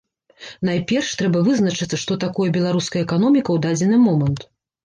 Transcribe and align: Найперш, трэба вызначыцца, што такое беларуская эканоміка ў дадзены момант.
Найперш, 0.69 1.11
трэба 1.19 1.43
вызначыцца, 1.49 1.99
што 2.05 2.17
такое 2.25 2.49
беларуская 2.57 3.05
эканоміка 3.07 3.47
ў 3.53 3.57
дадзены 3.67 4.05
момант. 4.09 4.47